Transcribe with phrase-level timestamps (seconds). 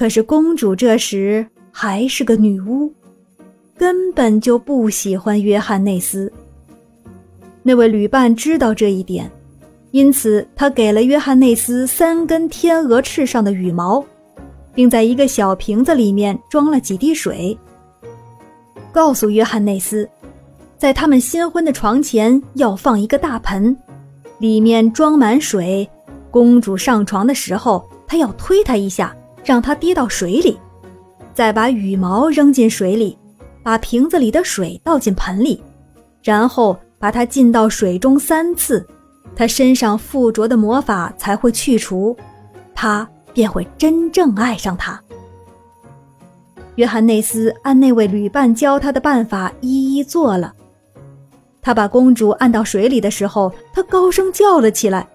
[0.00, 2.90] 可是公主这时还是个女巫，
[3.76, 6.32] 根本就不喜欢约翰内斯。
[7.62, 9.30] 那位旅伴知道这一点，
[9.90, 14.02] 因此他给了约翰内斯三根天鹅翅上的羽毛，
[14.74, 17.54] 并在一个小瓶子里面装了几滴水，
[18.92, 20.08] 告诉约翰内斯，
[20.78, 23.76] 在他们新婚的床前要放一个大盆，
[24.38, 25.86] 里面装满水。
[26.30, 29.14] 公主上床的时候，他要推她一下，
[29.44, 30.58] 让它跌到水里，
[31.32, 33.18] 再把羽毛扔进水里，
[33.62, 35.62] 把瓶子里的水倒进盆里，
[36.22, 36.76] 然后。
[37.00, 38.86] 把他浸到水中三次，
[39.34, 42.14] 他身上附着的魔法才会去除，
[42.74, 45.02] 他便会真正爱上他。
[46.74, 50.54] 约翰内斯按那位旅伴教他的办法一一做了。
[51.62, 55.08] 他把公主按到水里的时候，他高声叫了起来，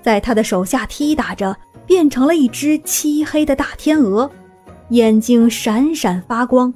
[0.00, 1.54] 在他的手下踢打着，
[1.90, 4.30] 变成了一只漆黑的大天鹅，
[4.90, 6.72] 眼睛闪闪发光。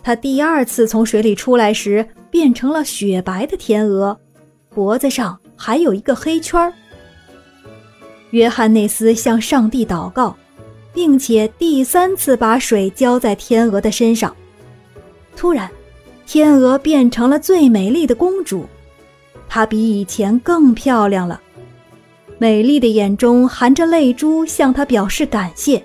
[0.00, 2.06] 他第二次从水里出来时。
[2.30, 4.16] 变成了雪白的天鹅，
[4.68, 6.72] 脖子上还有一个黑圈儿。
[8.30, 10.36] 约翰内斯向上帝祷告，
[10.94, 14.32] 并且第三次把水浇在天鹅的身上。
[15.36, 15.68] 突然，
[16.24, 18.64] 天鹅变成了最美丽的公主，
[19.48, 21.40] 她比以前更漂亮了。
[22.42, 25.84] 美丽的眼中含着泪珠，向他表示感谢，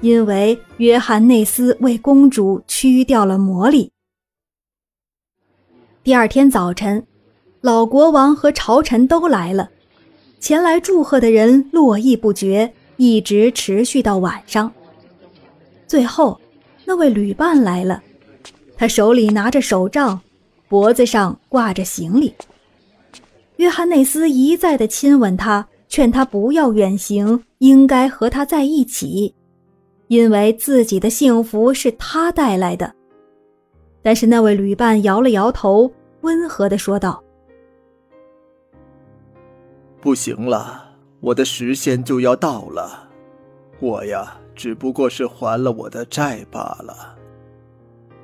[0.00, 3.92] 因为约翰内斯为公主驱掉了魔力。
[6.02, 7.06] 第二天早晨，
[7.60, 9.70] 老国王和朝臣都来了，
[10.40, 14.72] 前来祝贺的人络绎不绝，一直持续到晚上。
[15.86, 16.40] 最后，
[16.84, 18.02] 那位旅伴来了，
[18.76, 20.20] 他手里拿着手杖，
[20.68, 22.34] 脖子上挂着行李。
[23.60, 29.34] 约翰内斯一再的亲吻他，劝他不要远行，应该和他在一起，
[30.08, 32.90] 因为自己的幸福是他带来的。
[34.00, 37.22] 但是那位旅伴摇了摇头，温和的说道
[40.00, 40.82] ：“不行了，
[41.20, 43.10] 我的时限就要到了。
[43.78, 47.14] 我呀，只不过是还了我的债罢了。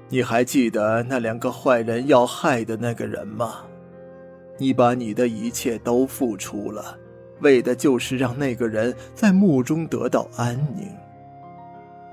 [0.09, 3.57] 你还记得那两个坏人要害的那个人吗？
[4.59, 6.97] 你把你的一切都付出了，
[7.41, 10.89] 为的就是让那个人在墓中得到安宁。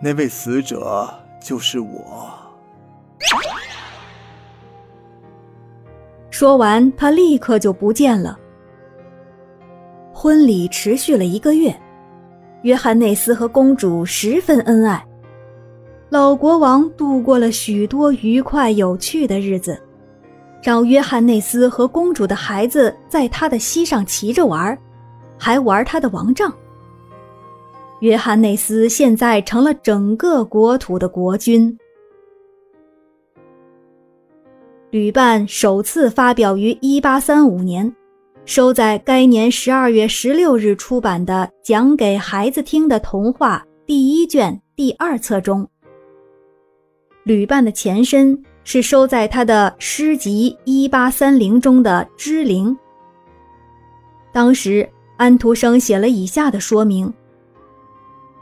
[0.01, 1.09] 那位死者
[1.41, 2.33] 就是我。”
[6.29, 8.37] 说完，他立刻就不见了。
[10.11, 11.73] 婚礼持续了一个月，
[12.63, 15.05] 约翰内斯和公主十分恩爱，
[16.09, 19.79] 老国王度过了许多愉快有趣的日子，
[20.63, 24.79] 让约翰内斯和公主的孩子在他的膝上骑着玩，
[25.37, 26.51] 还玩他的王杖。
[27.99, 31.77] 约翰内斯现在成了整个国土的国君。
[34.89, 37.95] 旅伴首次发表于1835年，
[38.45, 45.67] 收在该年12月16日出版的《讲给孩子听的童话》第一卷第二册中。
[47.23, 52.69] 旅伴的前身是收在他的诗集1830中的《之灵》。
[54.31, 57.13] 当时安徒生写了以下的说明：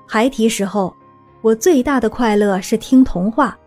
[0.07, 0.93] 孩提时候，
[1.41, 3.57] 我最大的快乐是听童话。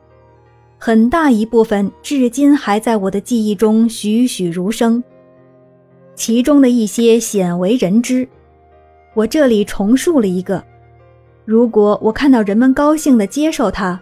[0.78, 5.02] 很大一部分至今还在我的记忆中栩栩如生，
[6.14, 8.28] 其中的一些鲜为人知。
[9.14, 10.62] 我这里重述了一个。
[11.44, 13.98] 如果我看到人们高兴地接受它，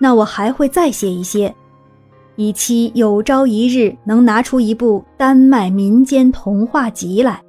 [0.00, 1.54] 那我还会再写一些，
[2.36, 7.40] 以期有朝一日能拿出一部丹麦民间童话集来。